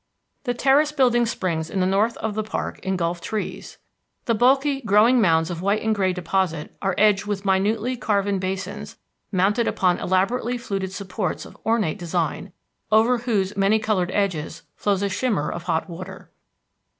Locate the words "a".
15.03-15.07